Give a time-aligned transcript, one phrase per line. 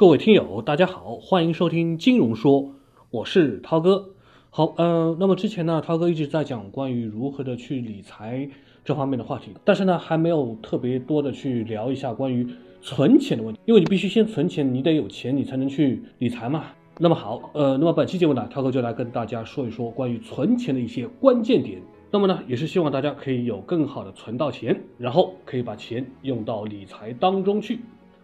[0.00, 2.72] 各位听友，大家好，欢迎收听金融说，
[3.10, 4.14] 我是涛哥。
[4.48, 8.48] 好，呃，那么之前呢，涛哥一直在讲关于如何的去理财
[8.82, 12.46] 这方面的话题，但是呢，还没有特别多的去聊一下关于
[12.80, 16.64] 存钱的问题，因为你必须先存钱，你得有钱，你才能去理财嘛。
[16.96, 21.78] 那么好，呃，那么本期节目呢，涛哥就来跟大家说一说关于存钱的一些关键点。
[22.10, 27.80] 那么呢，也是希望大家可以有更好的存到钱，然后可以把钱用到理财当中去。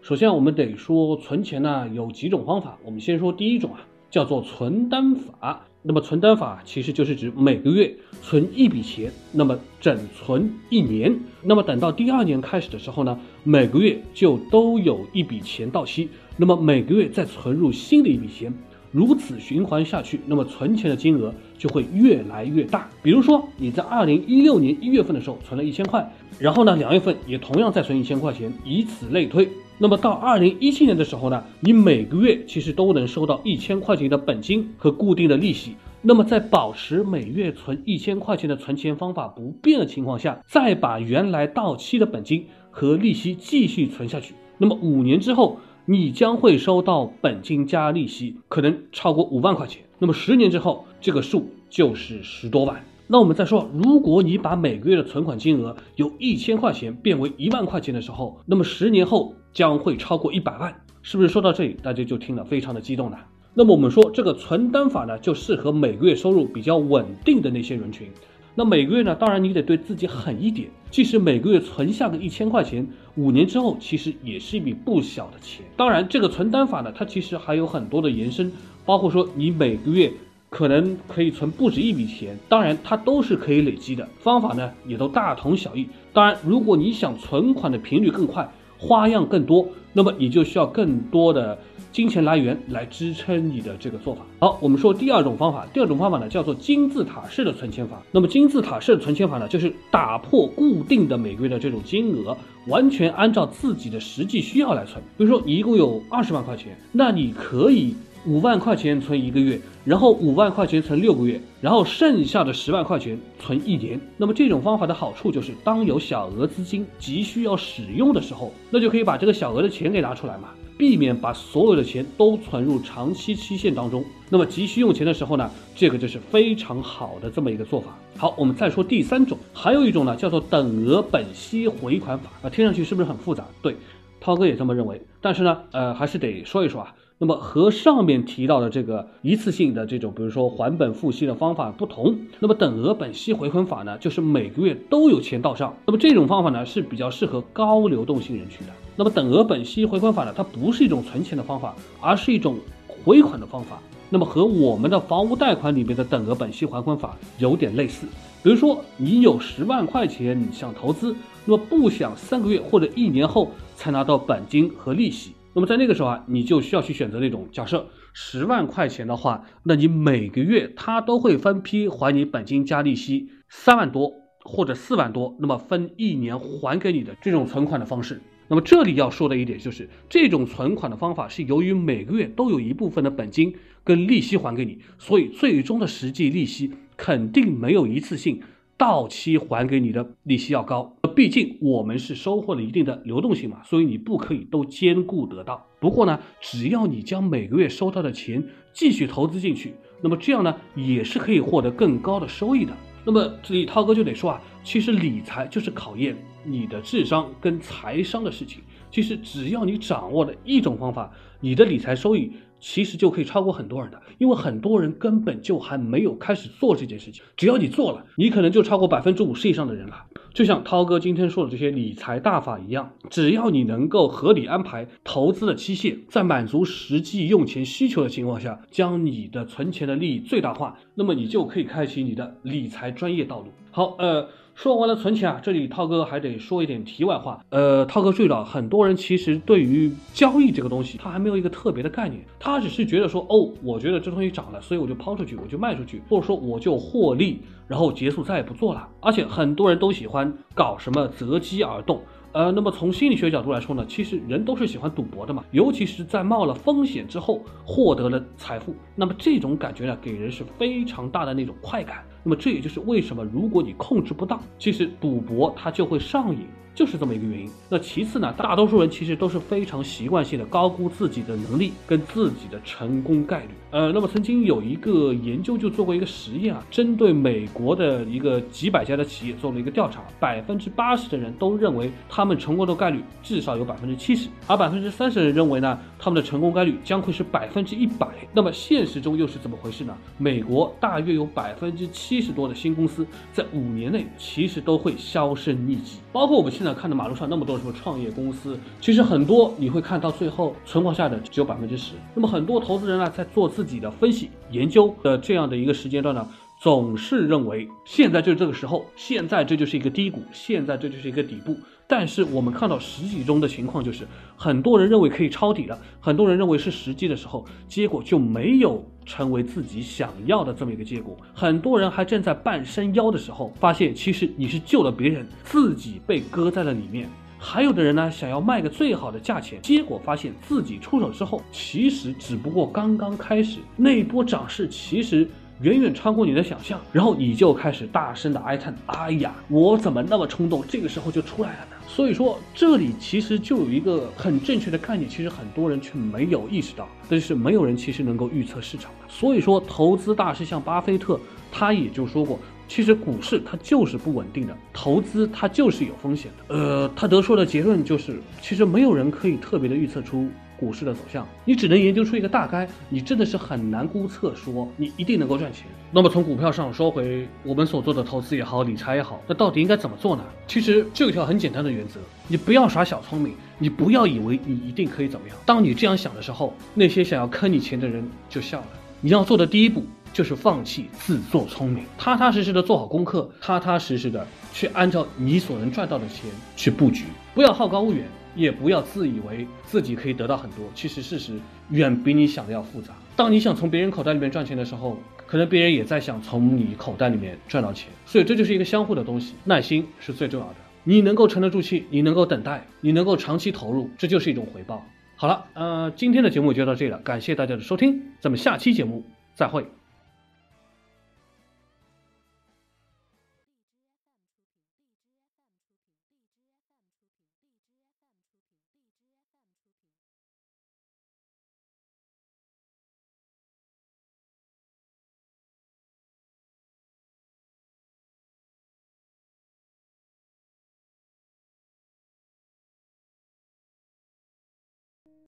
[0.00, 2.78] 首先，我们得说存钱呢有几种方法。
[2.82, 3.80] 我们先说第一种啊，
[4.10, 5.64] 叫做存单法。
[5.82, 11.14] 那么存单法其实就是指每个月存一笔钱，那么整存一年。
[11.42, 18.52] 那么等到第二年开始的时候呢，每个月就都有一笔钱到期，那么每个月再存入新的一笔钱，
[18.90, 22.88] 如此循环下去，那么存钱的金额就会越来越大。
[23.02, 29.48] 比如说你在二零一六年一月份的时候存了一千块，然后呢两月份也同样再存一千块钱，以此类推。
[29.80, 35.76] 那么到二零一七年的时候呢，你每个月其实都能收到一千块钱的本金和固定的利息。
[36.02, 49.82] 那么在保持每月存一千块钱的存钱方法不变的情况下，再把原来到期的本金和利息继续存下去，那么五年之后，你将会收到本金加利息，可能超过五万块钱。
[50.00, 52.84] 那么十年之后，这个数就是十多万。
[53.10, 63.16] 那我们再说，如果你把每个月的存款金额由一千块钱变为一万块钱的时候，那么十年后将会超过一百万，是不是说到这里大家就听了非常的激动呢？
[63.54, 68.08] 那么我们说这个存单法呢，就适合每个月收入比较稳定的那些人群。
[68.54, 72.86] 那每个月呢，当然你得对自己狠一点，即使每个月存下个一千块钱，
[73.16, 75.64] 五年之后其实也是一笔不小的钱。
[75.76, 78.50] 当然，这个存单法呢，它其实还有很多的延伸，
[78.84, 80.12] 包括说你每个月。
[80.50, 85.86] 可能可以存不止一笔钱，当然它都是可以累积的，方法呢也都大同小异。
[86.10, 91.58] 当然，如果你想存款的频率更快，花样更多，那么你就需要更多的
[91.90, 94.22] 金钱来源来支撑你的这个做法。
[94.38, 98.00] 好，我们说第二种方法，第二种方法呢叫做金字塔式的存钱法。
[98.12, 102.36] 那么金字塔式的存钱法呢，就是打破固定的每个月的这种金额，
[102.68, 105.02] 完全按照自己的实际需要来存。
[105.16, 107.94] 比如说你一共有二十万块钱，那你可以。
[108.26, 114.00] 五万块钱存一个月，然后五万块钱存六个月，然后剩下的十万块钱存一年。
[114.16, 124.04] 那么这种方法的好处就是，当有小额资金急需要使用的时候，那就可以把这个小额的钱给拿出来嘛，避免把所有的钱都存入长期期限当中。
[124.28, 127.96] 那么急需用钱的时候呢，这个就是非常好的这么一个做法。
[128.16, 133.46] 好，我们再说第三种，还有一种呢叫做等额本息回款法啊，听上去是不是很复杂？
[133.62, 133.74] 对，
[134.20, 135.00] 涛哥也这么认为。
[135.22, 136.94] 但是呢，呃，还是得说一说啊。
[137.20, 145.74] 那么和上面提到的这个一次性的这种，比如说还本付息的方法不同，那么等额本息回款法呢，就是每个月都有钱到账。
[145.84, 148.72] 那么这种方法呢是比较适合高流动性人群的。
[148.94, 152.56] 那么等额本息回款法呢，它不是一种存钱的方法，而是一种
[152.86, 153.80] 回款的方法。
[154.10, 158.06] 那么和我们的房屋贷款里面的等额本息还款法有点类似。
[158.44, 165.32] 比如说你有十万块钱想投资，那么不想三个月或者一年后才拿到本金和利息。
[165.58, 174.12] 那么在那个时候啊，你就需要去选择那种假设十万块钱的话，那你每个月他都会分批还你本金加利息三万多
[174.44, 178.20] 或者四万多，那么分一年还给你的这种存款的方式。
[178.46, 183.52] 那么这里要说的一点就是，这种存款的方法是由于每个月都有一部分的本金
[183.82, 188.40] 跟利息还给你，所以最终的实际利息肯定没有一次性。
[188.76, 195.66] 到期还给你的利息要高，毕竟我们是收获了一定的流动性嘛，所以你不可以都兼顾得到。
[195.80, 198.40] 不过呢，只要你将每个月收到的钱
[198.72, 202.72] 继续投资进去，那么这样呢也是可以获得更高的收益的。
[203.04, 208.62] 那么这里涛哥就得说啊，其实理财就是考验你的智商跟财商的事情。
[208.90, 212.32] 其实只要你掌握了一种方法，你的理财收益。
[212.60, 217.22] 其实就可以超过很多人的，因为很多人根本就还没有开始做这件事情。
[217.36, 220.06] 只要你做了，你可能就超过百分之五十以上的人了。
[220.34, 233.52] 就像涛哥今天说的这些理财大法一样，只要你能够合理安排投资的期限，在满足实际用钱需求的情况下，将你的存钱的利益最大化，那么你就可以开启你的理财专业道路。
[233.70, 234.28] 好，呃。
[234.58, 237.44] 说完了存钱啊，这里涛哥还得说一点题外话。
[237.50, 248.88] 呃，涛哥注意到，很多人其实对于交易这个东西，他还没有一个特别的概念，他只是觉得说，哦，我觉得这东西涨了，所以我就抛出去，我就卖出去，或者说我就获利，然后结束再也不做了。
[249.00, 252.00] 而且很多人都喜欢搞什么择机而动。
[252.32, 262.04] 呃，那么从心理学角度来说呢，其实人都是喜欢赌博的嘛，尤其是在冒了风险之后获得了财富，那么这种感觉呢，给人是非常大的那种快感。
[262.28, 266.40] 那么这也就是为什么，如果你控制不当，其实赌博它就会上瘾。
[266.78, 267.50] 就是这么一个原因。
[267.68, 273.48] 那其次呢，大多数人其实都是非常习惯性的高估自己的能力跟自己的成功概率。
[273.72, 288.06] 呃，那么曾经有一个研究就做过一个实验啊，针对美国的一个几百家的企业做了一个调查，百分之八十的人都认为他们成功的概率至少有百分之七十，而百分之三十的人认为呢，他们的成功概率将会是百分之一百。
[288.32, 289.96] 那么现实中又是怎么回事呢？
[290.16, 301.92] 美国大约有百分之七十多的新公司在五年内其实都会销声匿迹，包括我们现在看到马路上那么多什么创业公司，其实很多你会看到最后存活下的只有百分之十。
[302.14, 303.48] 那么很多投资人呢，在做。
[303.58, 306.28] 自己的分析研究的这样的一个时间段呢，
[306.60, 311.56] 总是认为现在就是这个时候，现在这就是一个低谷，现在这就是一个底部。
[311.90, 314.06] 但是我们看到实际中的情况就是，
[314.36, 321.16] 很多人认为可以抄底了，很多人认为是时机的时候，结果就没有成为自己想要的这么一个结果。
[321.32, 327.08] 很多人还正在半山腰的时候，发现其实你是救了别人，自己被搁在了里面。
[327.38, 335.26] 还有的人呢，想要卖个最好的价钱，结果发现自己出手之后，其实只不过刚刚开始，那一波涨势其实
[335.62, 348.92] 远远超过你的想象，然后你就开始大声的哀叹：“哎呀，我怎么那么冲动，这个时候就出来了呢？”所以说，这里其实就有一个很正确的概念，其实很多人却没有意识到，但是没有人其实能够预测市场。
[349.08, 351.18] 所以说，投资大师像巴菲特，
[351.50, 352.38] 他也就说过。
[352.68, 356.54] 其实股市它就是不稳定的，投资它就是有风险的。
[356.54, 365.66] 呃，他得出的结论就是，其实没有人可以特别的预测出股市的走向，你只能研究出一个大概，你真的是很难估测说你一定能够赚钱。
[365.90, 370.24] 那么从股票上说回我们所做的投资也好，理财也好，那到底应该怎么做呢？
[370.46, 375.36] 其实就有一条很简单的原则，你不要耍小聪明，你不要以为你一定可以怎么样。
[375.46, 378.66] 当你这样想的时候，那些想要坑你钱的人就笑了。
[379.00, 379.84] 你要做的第一步。
[380.12, 391.38] 就是放弃自作聪明，踏踏实实的做好功课，踏踏实实的去按照你所能赚到的钱去布局，不要好高骛远，也不要自以为自己可以得到很多，其实事实
[391.70, 392.94] 远比你想的要复杂。
[393.14, 394.96] 当你想从别人口袋里面赚钱的时候，
[395.26, 400.54] 可能别人也在想从你口袋里面赚到钱，所以这就是一个相互的东西，耐心是最重要的。
[400.84, 404.82] 你能够沉得住气，你能够等待，你能够长期投入，这就是一种回报。
[405.16, 409.04] 好了，呃，今天的节目就到这里了，感谢大家的收听，咱们下期节目
[409.34, 409.66] 再会。